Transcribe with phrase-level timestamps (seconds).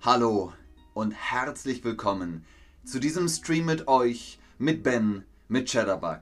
[0.00, 0.52] Hallo
[0.94, 2.44] und herzlich willkommen
[2.84, 6.20] zu diesem Stream mit euch, mit Ben, mit Cheddarbug.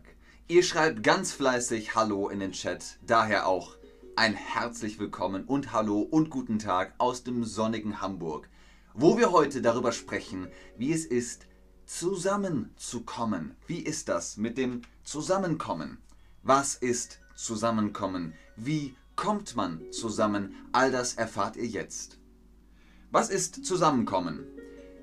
[0.49, 3.77] Ihr schreibt ganz fleißig Hallo in den Chat, daher auch
[4.17, 8.49] ein herzlich willkommen und Hallo und guten Tag aus dem sonnigen Hamburg,
[8.95, 11.47] wo wir heute darüber sprechen, wie es ist,
[11.85, 13.57] zusammenzukommen.
[13.67, 15.99] Wie ist das mit dem Zusammenkommen?
[16.43, 18.33] Was ist Zusammenkommen?
[18.57, 20.55] Wie kommt man zusammen?
[20.73, 22.19] All das erfahrt ihr jetzt.
[23.17, 24.45] Was ist Zusammenkommen?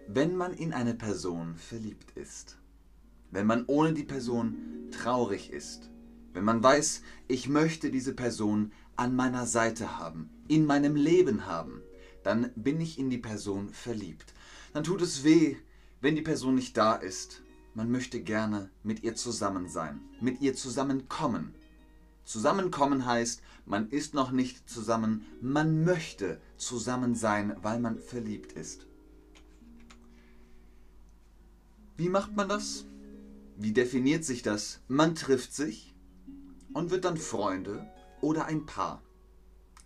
[0.08, 2.60] Wenn man in eine Person verliebt ist.
[3.32, 4.56] Wenn man ohne die Person
[4.92, 5.90] traurig ist.
[6.32, 11.82] Wenn man weiß, ich möchte diese Person an meiner Seite haben, in meinem Leben haben,
[12.22, 14.36] dann bin ich in die Person verliebt.
[14.74, 15.56] Dann tut es weh,
[16.00, 17.42] wenn die Person nicht da ist.
[17.74, 21.56] Man möchte gerne mit ihr zusammen sein, mit ihr zusammenkommen.
[22.26, 28.88] Zusammenkommen heißt, man ist noch nicht zusammen, man möchte zusammen sein, weil man verliebt ist.
[31.98, 32.86] Wie macht man das?
[33.56, 34.82] Wie definiert sich das?
[34.88, 35.94] Man trifft sich
[36.74, 37.88] und wird dann Freunde
[38.22, 39.02] oder ein Paar.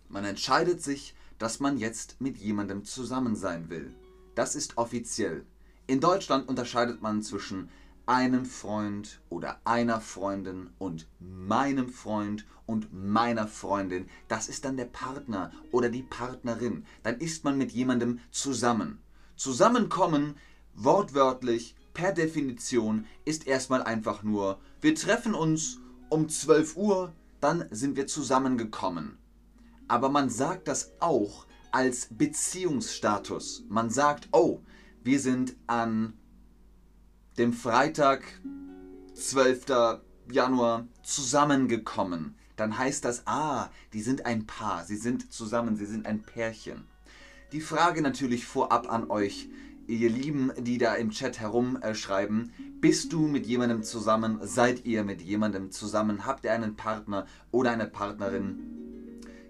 [0.08, 3.94] Man entscheidet sich, dass man jetzt mit jemandem zusammen sein will.
[4.34, 5.44] Das ist offiziell.
[5.86, 7.68] In Deutschland unterscheidet man zwischen
[8.08, 14.06] einem Freund oder einer Freundin und meinem Freund und meiner Freundin.
[14.28, 16.86] Das ist dann der Partner oder die Partnerin.
[17.02, 18.98] Dann ist man mit jemandem zusammen.
[19.36, 20.36] Zusammenkommen,
[20.74, 27.96] wortwörtlich, per Definition, ist erstmal einfach nur, wir treffen uns um 12 Uhr, dann sind
[27.96, 29.18] wir zusammengekommen.
[29.86, 33.64] Aber man sagt das auch als Beziehungsstatus.
[33.68, 34.60] Man sagt, oh,
[35.04, 36.14] wir sind an
[37.38, 38.24] dem Freitag,
[39.14, 40.00] 12.
[40.30, 46.04] Januar, zusammengekommen, dann heißt das, ah, die sind ein Paar, sie sind zusammen, sie sind
[46.04, 46.84] ein Pärchen.
[47.52, 49.48] Die Frage natürlich vorab an euch,
[49.86, 55.22] ihr Lieben, die da im Chat herumschreiben, bist du mit jemandem zusammen, seid ihr mit
[55.22, 58.77] jemandem zusammen, habt ihr einen Partner oder eine Partnerin?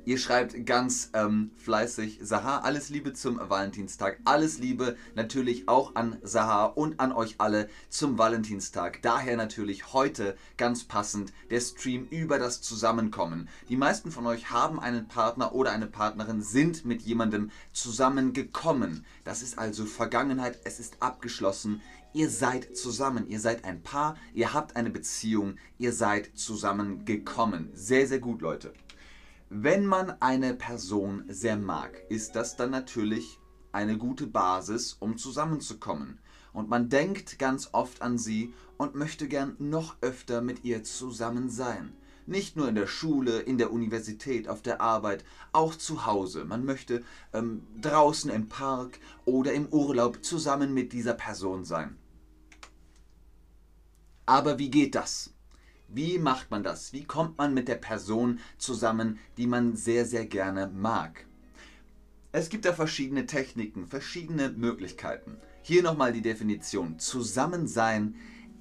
[0.08, 4.18] Ihr schreibt ganz ähm, fleißig, Sahar, alles Liebe zum Valentinstag.
[4.24, 9.02] Alles Liebe natürlich auch an Sahar und an euch alle zum Valentinstag.
[9.02, 13.50] Daher natürlich heute ganz passend der Stream über das Zusammenkommen.
[13.68, 19.04] Die meisten von euch haben einen Partner oder eine Partnerin, sind mit jemandem zusammengekommen.
[19.24, 21.82] Das ist also Vergangenheit, es ist abgeschlossen.
[22.14, 27.68] Ihr seid zusammen, ihr seid ein Paar, ihr habt eine Beziehung, ihr seid zusammengekommen.
[27.74, 28.72] Sehr, sehr gut, Leute.
[29.50, 33.38] Wenn man eine Person sehr mag, ist das dann natürlich
[33.72, 36.18] eine gute Basis, um zusammenzukommen.
[36.52, 41.48] Und man denkt ganz oft an sie und möchte gern noch öfter mit ihr zusammen
[41.48, 41.94] sein.
[42.26, 46.44] Nicht nur in der Schule, in der Universität, auf der Arbeit, auch zu Hause.
[46.44, 51.96] Man möchte ähm, draußen im Park oder im Urlaub zusammen mit dieser Person sein.
[54.26, 55.32] Aber wie geht das?
[55.88, 56.92] Wie macht man das?
[56.92, 61.24] Wie kommt man mit der Person zusammen, die man sehr, sehr gerne mag?
[62.30, 65.38] Es gibt da verschiedene Techniken, verschiedene Möglichkeiten.
[65.62, 66.98] Hier nochmal die Definition.
[66.98, 68.16] Zusammen sein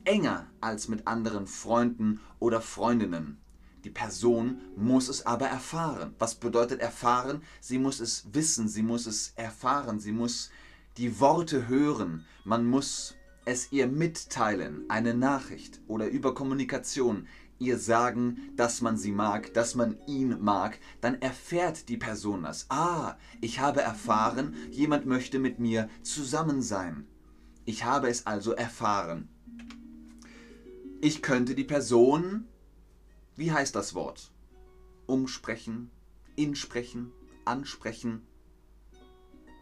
[0.05, 3.37] enger als mit anderen Freunden oder Freundinnen.
[3.83, 6.15] Die Person muss es aber erfahren.
[6.19, 7.41] Was bedeutet erfahren?
[7.59, 10.49] Sie muss es wissen, sie muss es erfahren, sie muss
[10.95, 12.25] die Worte hören.
[12.45, 13.15] Man muss
[13.47, 17.27] es ihr mitteilen, eine Nachricht oder über Kommunikation,
[17.59, 22.65] ihr sagen, dass man sie mag, dass man ihn mag, dann erfährt die Person das.
[22.69, 27.07] Ah, ich habe erfahren, jemand möchte mit mir zusammen sein.
[27.63, 29.29] Ich habe es also erfahren.
[30.99, 32.49] Ich könnte die Person,
[33.37, 34.33] wie heißt das Wort?
[35.05, 35.89] Umsprechen,
[36.35, 37.13] insprechen,
[37.45, 38.27] ansprechen,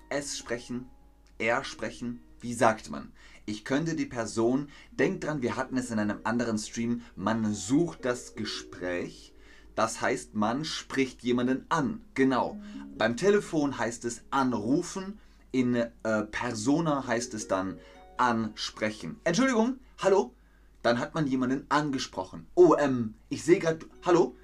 [0.09, 0.89] es sprechen,
[1.37, 2.21] er sprechen.
[2.41, 3.11] Wie sagt man?
[3.47, 8.03] Ich könnte die Person, denkt dran, wir hatten es in einem anderen Stream, man sucht
[8.03, 9.33] das Gespräch.
[9.75, 12.01] Das heißt, man spricht jemanden an.
[12.13, 12.59] Genau.
[12.97, 15.19] Beim Telefon heißt es anrufen.
[15.51, 15.89] In äh,
[16.31, 17.77] Persona heißt es dann
[18.17, 19.19] ansprechen.
[19.25, 20.33] Entschuldigung, hallo?
[20.81, 22.47] Dann hat man jemanden angesprochen.
[22.55, 24.35] Oh, ähm, ich sehe gerade, hallo?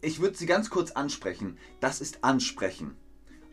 [0.00, 1.56] Ich würde Sie ganz kurz ansprechen.
[1.80, 2.96] Das ist ansprechen.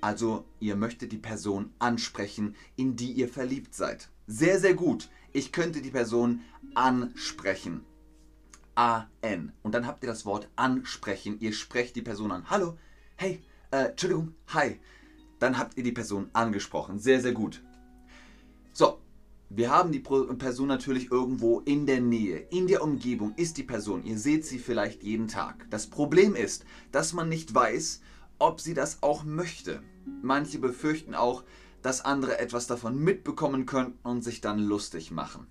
[0.02, 4.10] Also, ihr möchtet die Person ansprechen, in die ihr verliebt seid.
[4.32, 5.10] Sehr, sehr gut.
[5.34, 6.40] Ich könnte die Person
[6.74, 7.84] ansprechen.
[8.76, 9.52] A-N.
[9.62, 11.38] Und dann habt ihr das Wort ansprechen.
[11.42, 12.50] Ihr sprecht die Person an.
[12.50, 12.78] Hallo,
[13.18, 13.42] hey,
[13.72, 14.80] äh, Entschuldigung, hi.
[15.40, 16.98] Dann habt ihr die Person angesprochen.
[16.98, 17.62] Sehr, sehr gut.
[18.72, 19.02] So,
[19.50, 24.06] wir haben die Person natürlich irgendwo in der Nähe, in der Umgebung ist die Person.
[24.06, 25.68] Ihr seht sie vielleicht jeden Tag.
[25.70, 26.64] Das Problem ist,
[26.94, 28.00] dass man nicht weiß,
[28.40, 29.84] ob sie das auch möchte.
[30.22, 31.44] Manche befürchten auch,
[31.82, 35.48] dass andere etwas davon mitbekommen könnten und sich dann lustig machen.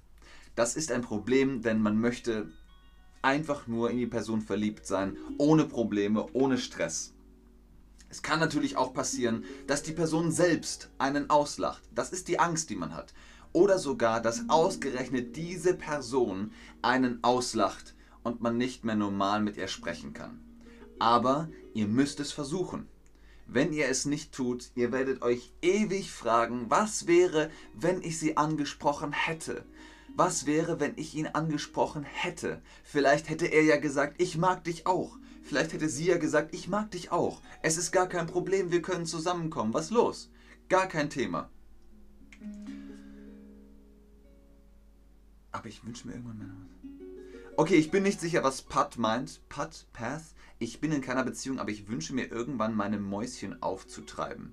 [0.55, 2.51] Das ist ein Problem, denn man möchte
[3.23, 7.15] einfach nur in die Person verliebt sein, ohne Probleme, ohne Stress.
[8.09, 11.83] Es kann natürlich auch passieren, dass die Person selbst einen auslacht.
[11.95, 13.15] Das ist die Angst, die man hat.
[13.53, 19.69] Oder sogar, dass ausgerechnet diese Person einen auslacht und man nicht mehr normal mit ihr
[19.69, 20.41] sprechen kann.
[20.99, 22.89] Aber ihr müsst es versuchen.
[23.53, 28.37] Wenn ihr es nicht tut, ihr werdet euch ewig fragen, was wäre, wenn ich sie
[28.37, 29.65] angesprochen hätte?
[30.15, 32.63] Was wäre, wenn ich ihn angesprochen hätte?
[32.85, 35.19] Vielleicht hätte er ja gesagt, ich mag dich auch.
[35.43, 37.43] Vielleicht hätte sie ja gesagt, ich mag dich auch.
[37.61, 39.75] Es ist gar kein Problem, wir können zusammenkommen.
[39.75, 40.31] Was los?
[40.69, 41.51] Gar kein Thema.
[45.51, 46.51] Aber ich wünsche mir irgendwann mal
[47.57, 49.41] Okay, ich bin nicht sicher, was Pat meint.
[49.49, 50.23] Pat, Path?
[50.63, 54.53] Ich bin in keiner Beziehung, aber ich wünsche mir irgendwann meine Mäuschen aufzutreiben.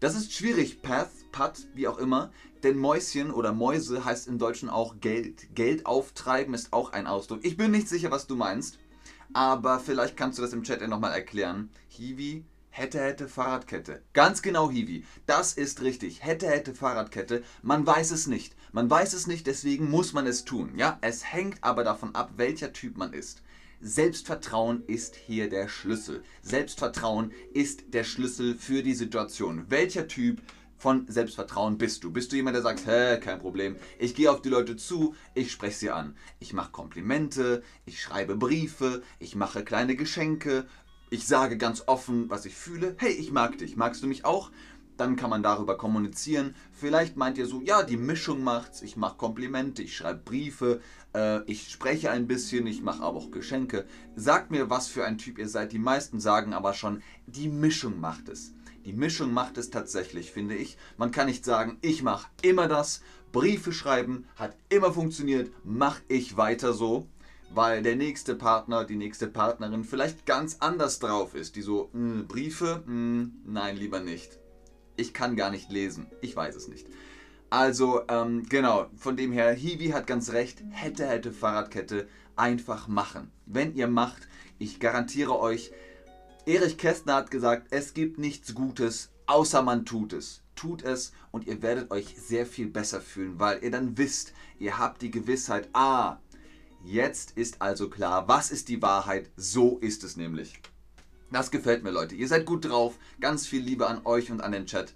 [0.00, 2.32] Das ist schwierig, Path, Pat, wie auch immer,
[2.64, 5.54] denn Mäuschen oder Mäuse heißt im Deutschen auch Geld.
[5.54, 7.44] Geld auftreiben ist auch ein Ausdruck.
[7.44, 8.80] Ich bin nicht sicher, was du meinst,
[9.32, 11.70] aber vielleicht kannst du das im Chat nochmal erklären.
[11.86, 14.02] Hiwi, Hätte, hätte, Fahrradkette.
[14.12, 15.04] Ganz genau, Hiwi.
[15.26, 16.24] Das ist richtig.
[16.24, 17.42] Hätte, hätte, Fahrradkette.
[17.62, 18.56] Man weiß es nicht.
[18.72, 20.72] Man weiß es nicht, deswegen muss man es tun.
[20.76, 23.42] Ja, es hängt aber davon ab, welcher Typ man ist.
[23.82, 26.22] Selbstvertrauen ist hier der Schlüssel.
[26.42, 29.64] Selbstvertrauen ist der Schlüssel für die Situation.
[29.70, 30.42] Welcher Typ
[30.76, 32.12] von Selbstvertrauen bist du?
[32.12, 35.50] Bist du jemand, der sagt, hä, kein Problem, ich gehe auf die Leute zu, ich
[35.50, 36.14] spreche sie an.
[36.40, 40.66] Ich mache Komplimente, ich schreibe Briefe, ich mache kleine Geschenke,
[41.08, 42.96] ich sage ganz offen, was ich fühle.
[42.98, 43.76] Hey, ich mag dich.
[43.76, 44.50] Magst du mich auch?
[44.98, 46.54] Dann kann man darüber kommunizieren.
[46.72, 48.82] Vielleicht meint ihr so, ja, die Mischung macht's.
[48.82, 50.82] Ich mache Komplimente, ich schreibe Briefe,
[51.14, 53.86] äh, ich spreche ein bisschen, ich mache aber auch Geschenke.
[54.16, 55.72] Sagt mir, was für ein Typ ihr seid.
[55.72, 58.52] Die meisten sagen aber schon, die Mischung macht es.
[58.84, 60.78] Die Mischung macht es tatsächlich, finde ich.
[60.96, 63.02] Man kann nicht sagen, ich mache immer das.
[63.32, 67.06] Briefe schreiben hat immer funktioniert, mache ich weiter so
[67.52, 71.56] weil der nächste Partner, die nächste Partnerin vielleicht ganz anders drauf ist.
[71.56, 72.82] Die so, mh, hm, Briefe?
[72.86, 74.38] Mh, hm, nein, lieber nicht.
[74.96, 76.06] Ich kann gar nicht lesen.
[76.20, 76.86] Ich weiß es nicht.
[77.50, 80.62] Also, ähm, genau, von dem her, Hiwi hat ganz recht.
[80.70, 83.30] Hätte, hätte Fahrradkette einfach machen.
[83.46, 85.72] Wenn ihr macht, ich garantiere euch,
[86.46, 90.42] Erich Kästner hat gesagt, es gibt nichts Gutes, außer man tut es.
[90.54, 94.78] Tut es und ihr werdet euch sehr viel besser fühlen, weil ihr dann wisst, ihr
[94.78, 96.18] habt die Gewissheit, ah,
[96.82, 99.30] Jetzt ist also klar, was ist die Wahrheit?
[99.36, 100.60] So ist es nämlich.
[101.30, 102.14] Das gefällt mir, Leute.
[102.14, 102.94] Ihr seid gut drauf.
[103.20, 104.94] Ganz viel Liebe an euch und an den Chat.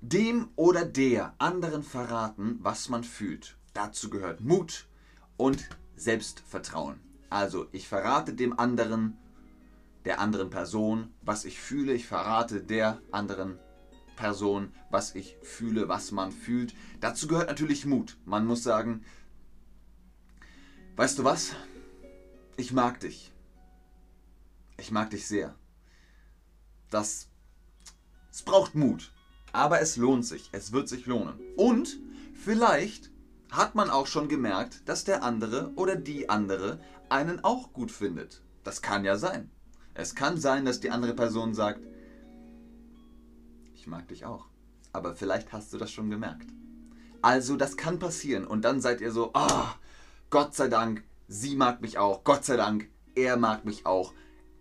[0.00, 3.56] Dem oder der anderen verraten, was man fühlt.
[3.74, 4.88] Dazu gehört Mut
[5.36, 7.00] und Selbstvertrauen.
[7.28, 9.16] Also, ich verrate dem anderen,
[10.04, 11.92] der anderen Person, was ich fühle.
[11.92, 13.58] Ich verrate der anderen
[14.16, 16.74] Person, was ich fühle, was man fühlt.
[17.00, 18.16] Dazu gehört natürlich Mut.
[18.24, 19.04] Man muss sagen,
[21.00, 21.56] Weißt du was?
[22.58, 23.32] Ich mag dich.
[24.76, 25.54] Ich mag dich sehr.
[26.90, 27.30] Das.
[28.30, 29.10] Es braucht Mut.
[29.52, 30.48] Aber es lohnt sich.
[30.52, 31.34] Es wird sich lohnen.
[31.56, 31.98] Und
[32.34, 33.10] vielleicht
[33.50, 38.42] hat man auch schon gemerkt, dass der andere oder die andere einen auch gut findet.
[38.64, 39.50] Das kann ja sein.
[39.94, 41.80] Es kann sein, dass die andere Person sagt,
[43.74, 44.46] ich mag dich auch.
[44.92, 46.46] Aber vielleicht hast du das schon gemerkt.
[47.22, 49.68] Also das kann passieren und dann seid ihr so, oh,
[50.30, 52.24] Gott sei Dank, sie mag mich auch.
[52.24, 54.14] Gott sei Dank, er mag mich auch.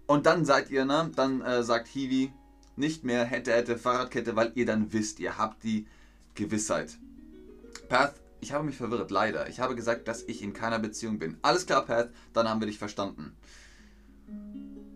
[0.08, 1.12] Und dann seid ihr, ne?
[1.16, 2.34] Dann äh, sagt Hiwi
[2.80, 5.86] nicht mehr hätte, hätte, Fahrradkette, weil ihr dann wisst, ihr habt die
[6.36, 6.98] Gewissheit.
[7.90, 9.50] Path, ich habe mich verwirrt, leider.
[9.50, 11.38] Ich habe gesagt, dass ich in keiner Beziehung bin.
[11.42, 13.34] Alles klar, Path, dann haben wir dich verstanden.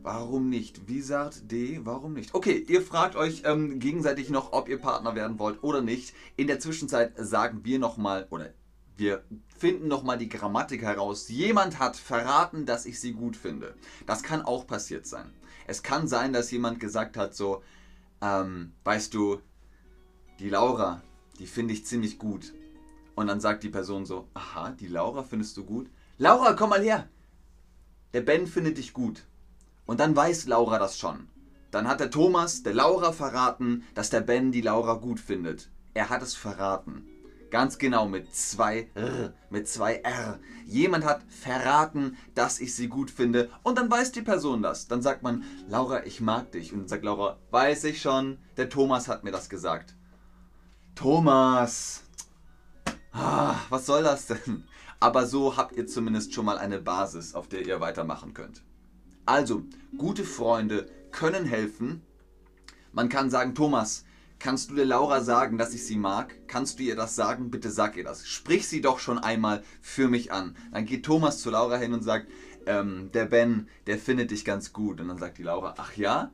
[0.02, 0.88] Warum nicht?
[0.88, 2.34] Visart D, warum nicht?
[2.34, 6.14] Okay, ihr fragt euch ähm, gegenseitig noch, ob ihr Partner werden wollt oder nicht.
[6.36, 8.50] In der Zwischenzeit sagen wir nochmal, oder
[8.98, 9.24] wir
[9.58, 11.30] finden nochmal die Grammatik heraus.
[11.30, 13.76] Jemand hat verraten, dass ich sie gut finde.
[14.06, 15.32] Das kann auch passiert sein.
[15.68, 17.64] Es kann sein, dass jemand gesagt hat, so,
[18.22, 19.40] ähm, weißt du,
[20.40, 21.02] die Laura,
[21.40, 22.54] die finde ich ziemlich gut.
[23.16, 25.90] Und dann sagt die Person so, aha, die Laura findest du gut?
[26.18, 27.08] Laura, komm mal her.
[28.14, 29.26] Der Ben findet dich gut.
[29.86, 31.28] Und dann weiß Laura das schon.
[31.72, 35.70] Dann hat der Thomas der Laura verraten, dass der Ben die Laura gut findet.
[35.94, 37.08] Er hat es verraten.
[37.54, 40.40] Ganz genau, mit zwei R, mit zwei R.
[40.66, 44.88] Jemand hat verraten, dass ich sie gut finde und dann weiß die Person das.
[44.88, 46.74] Dann sagt man, Laura, ich mag dich.
[46.74, 49.96] Und dann sagt Laura, weiß ich schon, der Thomas hat mir das gesagt.
[50.96, 52.06] Thomas!
[53.12, 54.64] Ah, was soll das denn?
[55.00, 58.64] Aber so habt ihr zumindest schon mal eine Basis, auf der ihr weitermachen könnt.
[59.28, 59.62] Also,
[59.96, 62.02] gute Freunde können helfen.
[62.94, 64.06] Man kann sagen, Thomas,
[64.44, 66.36] Kannst du der Laura sagen, dass ich sie mag?
[66.48, 67.50] Kannst du ihr das sagen?
[67.50, 68.28] Bitte sag ihr das.
[68.28, 70.58] Sprich sie doch schon einmal für mich an.
[70.74, 72.28] Dann geht Thomas zu Laura hin und sagt,
[72.66, 75.00] ähm, der Ben, der findet dich ganz gut.
[75.00, 76.34] Und dann sagt die Laura, ach ja?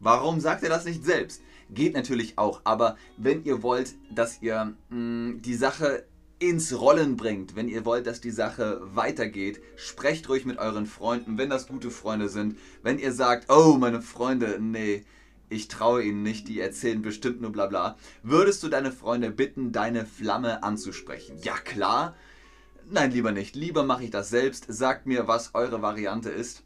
[0.00, 1.40] Warum sagt er das nicht selbst?
[1.70, 6.04] Geht natürlich auch, aber wenn ihr wollt, dass ihr mh, mm, die Sache
[6.40, 11.38] ins Rollen bringt, wenn ihr wollt, dass die Sache weitergeht, sprecht ruhig mit euren Freunden,
[11.38, 12.58] wenn das gute Freunde sind.
[12.82, 15.06] Wenn ihr sagt, oh, meine Freunde, nee,
[15.50, 17.96] ich traue ihnen nicht, die erzählen bestimmt nur bla bla.
[18.22, 21.36] Würdest du deine Freunde bitten, deine Flamme anzusprechen?
[21.42, 22.14] Ja, klar.
[22.88, 23.56] Nein, lieber nicht.
[23.56, 24.66] Lieber mache ich das selbst.
[24.68, 26.62] Sagt mir, was eure Variante ist.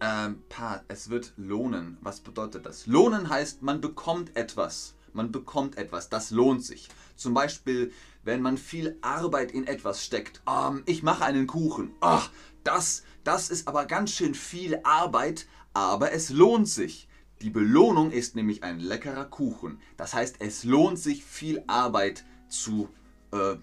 [0.00, 1.98] Ähm, Part, es wird lohnen.
[2.00, 2.86] Was bedeutet das?
[2.86, 4.94] Lohnen heißt, man bekommt etwas.
[5.12, 6.08] Man bekommt etwas.
[6.08, 6.88] Das lohnt sich.
[7.14, 7.92] Zum Beispiel,
[8.24, 10.42] wenn man viel Arbeit in etwas steckt.
[10.48, 11.94] Ähm, ich mache einen Kuchen.
[12.00, 12.30] Ach,
[12.64, 17.08] das, das ist aber ganz schön viel Arbeit, aber es lohnt sich.
[17.42, 19.78] Die Belohnung ist nämlich ein leckerer Kuchen.
[19.96, 22.88] Das heißt, es lohnt sich viel Arbeit zu
[23.32, 23.56] äh,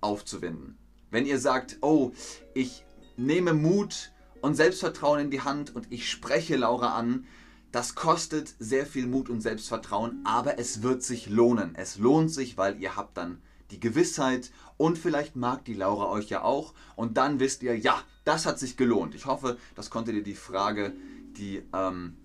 [0.00, 0.78] aufzuwenden.
[1.10, 2.12] Wenn ihr sagt, oh,
[2.54, 2.84] ich
[3.16, 7.26] nehme Mut und Selbstvertrauen in die Hand und ich spreche Laura an,
[7.72, 11.74] das kostet sehr viel Mut und Selbstvertrauen, aber es wird sich lohnen.
[11.74, 13.40] Es lohnt sich, weil ihr habt dann
[13.70, 18.02] die Gewissheit und vielleicht mag die Laura euch ja auch und dann wisst ihr, ja,
[18.24, 19.14] das hat sich gelohnt.
[19.14, 20.92] Ich hoffe, das konnte dir die Frage,
[21.36, 22.16] die ähm,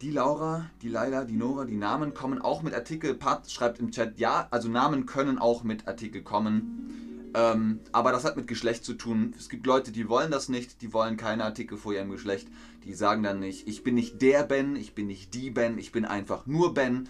[0.00, 3.14] die Laura, die Leila, die Nora, die Namen kommen auch mit Artikel.
[3.14, 7.30] Pat schreibt im Chat, ja, also Namen können auch mit Artikel kommen.
[7.34, 9.34] Ähm, aber das hat mit Geschlecht zu tun.
[9.38, 12.48] Es gibt Leute, die wollen das nicht, die wollen keine Artikel vor ihrem Geschlecht.
[12.84, 15.92] Die sagen dann nicht, ich bin nicht der Ben, ich bin nicht die Ben, ich
[15.92, 17.08] bin einfach nur Ben.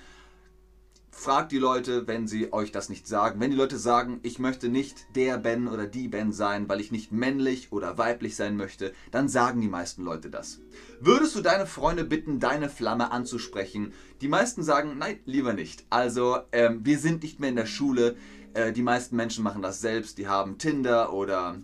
[1.18, 3.40] Fragt die Leute, wenn sie euch das nicht sagen.
[3.40, 6.92] Wenn die Leute sagen, ich möchte nicht der Ben oder die Ben sein, weil ich
[6.92, 10.60] nicht männlich oder weiblich sein möchte, dann sagen die meisten Leute das.
[11.00, 13.92] Würdest du deine Freunde bitten, deine Flamme anzusprechen?
[14.20, 15.86] Die meisten sagen, nein, lieber nicht.
[15.88, 18.14] Also, ähm, wir sind nicht mehr in der Schule.
[18.52, 20.18] Äh, die meisten Menschen machen das selbst.
[20.18, 21.56] Die haben Tinder oder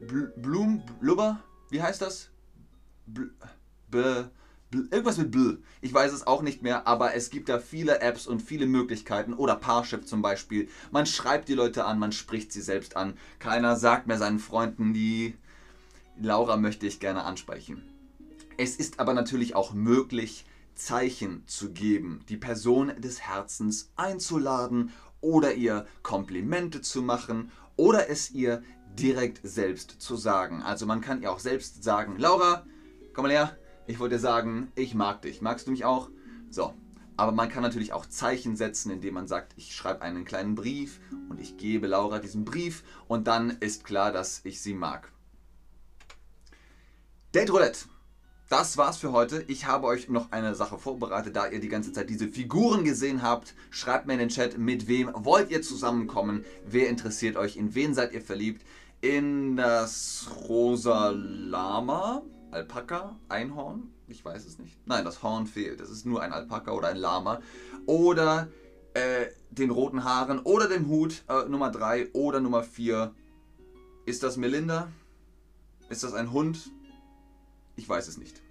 [0.00, 2.30] Bl Blum, Blubber, wie heißt das?
[3.06, 3.30] Bl
[3.90, 4.30] Be
[4.72, 5.62] Irgendwas mit Bl.
[5.80, 9.34] Ich weiß es auch nicht mehr, aber es gibt da viele Apps und viele Möglichkeiten.
[9.34, 10.68] Oder Parship zum Beispiel.
[10.90, 13.14] Man schreibt die Leute an, man spricht sie selbst an.
[13.38, 15.34] Keiner sagt mehr seinen Freunden, die
[16.18, 17.82] Laura möchte ich gerne ansprechen.
[18.56, 25.54] Es ist aber natürlich auch möglich, Zeichen zu geben, die Person des Herzens einzuladen oder
[25.54, 28.62] ihr Komplimente zu machen oder es ihr
[28.98, 30.62] direkt selbst zu sagen.
[30.62, 32.66] Also man kann ihr auch selbst sagen, Laura,
[33.14, 35.42] komm mal her, ich wollte sagen, ich mag dich.
[35.42, 36.08] Magst du mich auch?
[36.50, 36.74] So.
[37.16, 40.98] Aber man kann natürlich auch Zeichen setzen, indem man sagt, ich schreibe einen kleinen Brief
[41.28, 45.12] und ich gebe Laura diesen Brief und dann ist klar, dass ich sie mag.
[47.34, 47.86] Date Roulette.
[48.48, 49.44] Das war's für heute.
[49.48, 53.22] Ich habe euch noch eine Sache vorbereitet, da ihr die ganze Zeit diese Figuren gesehen
[53.22, 53.54] habt.
[53.70, 56.44] Schreibt mir in den Chat, mit wem wollt ihr zusammenkommen?
[56.66, 57.56] Wer interessiert euch?
[57.56, 58.62] In wen seid ihr verliebt?
[59.00, 62.22] In das rosa Lama?
[62.52, 64.76] Alpaka, Einhorn, ich weiß es nicht.
[64.86, 65.80] Nein, das Horn fehlt.
[65.80, 67.40] Es ist nur ein Alpaka oder ein Lama.
[67.86, 68.48] Oder
[68.92, 73.14] äh, den roten Haaren oder dem Hut, äh, Nummer 3 oder Nummer 4.
[74.04, 74.92] Ist das Melinda?
[75.88, 76.70] Ist das ein Hund?
[77.76, 78.42] Ich weiß es nicht.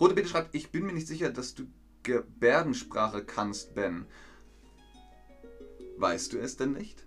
[0.00, 1.66] Rote Bitte schreibt, ich bin mir nicht sicher, dass du
[2.02, 4.06] Gebärdensprache kannst, Ben.
[5.98, 7.06] Weißt du es denn nicht?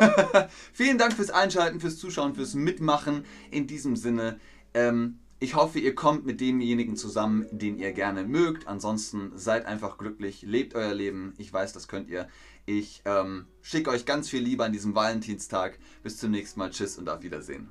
[0.72, 3.24] Vielen Dank fürs Einschalten, fürs Zuschauen, fürs Mitmachen.
[3.52, 4.40] In diesem Sinne,
[4.74, 8.66] ähm, ich hoffe, ihr kommt mit demjenigen zusammen, den ihr gerne mögt.
[8.66, 11.34] Ansonsten seid einfach glücklich, lebt euer Leben.
[11.36, 12.28] Ich weiß, das könnt ihr.
[12.64, 15.78] Ich ähm, schicke euch ganz viel Liebe an diesem Valentinstag.
[16.02, 16.70] Bis zum nächsten Mal.
[16.70, 17.70] Tschüss und auf Wiedersehen.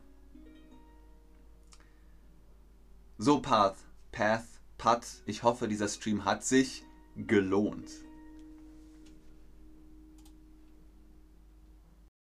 [3.17, 3.77] So, Path,
[4.11, 4.45] Path,
[4.77, 5.07] Pat.
[5.25, 6.83] Ich hoffe, dieser Stream hat sich
[7.15, 8.04] gelohnt.